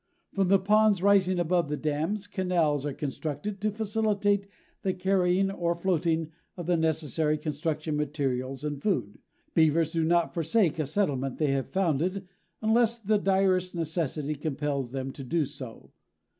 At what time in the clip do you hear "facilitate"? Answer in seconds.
3.69-4.47